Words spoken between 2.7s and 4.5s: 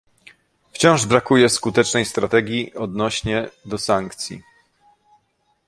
odnośnie do sankcji